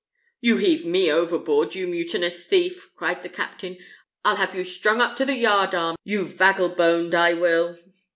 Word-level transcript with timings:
"You 0.39 0.57
heave 0.57 0.83
me 0.83 1.11
overboard, 1.11 1.75
you 1.75 1.85
mutinous 1.85 2.43
thief!" 2.43 2.89
cried 2.95 3.21
the 3.21 3.29
captain; 3.29 3.77
"I'll 4.25 4.37
have 4.37 4.55
you 4.55 4.63
strung 4.63 4.99
up 4.99 5.15
to 5.17 5.25
the 5.25 5.35
yard 5.35 5.75
arm, 5.75 5.95
you 6.03 6.25
vaggleboned! 6.25 7.13
I 7.13 7.35
will." 7.35 7.77